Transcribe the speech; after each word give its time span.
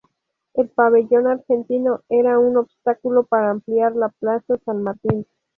El 0.55 0.67
Pabellón 0.69 1.27
Argentino 1.27 2.01
era 2.09 2.39
un 2.39 2.57
obstáculo 2.57 3.21
para 3.25 3.51
ampliar 3.51 3.95
la 3.95 4.09
Plaza 4.09 4.57
San 4.65 4.81
Martín. 4.81 5.27